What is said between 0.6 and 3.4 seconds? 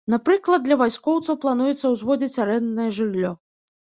для вайскоўцаў плануецца ўзводзіць арэнднае жыллё.